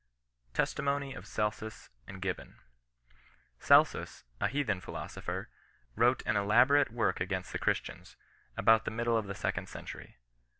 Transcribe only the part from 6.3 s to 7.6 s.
elaborate work against the